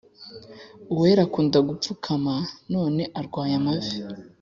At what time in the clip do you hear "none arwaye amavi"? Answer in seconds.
2.73-3.91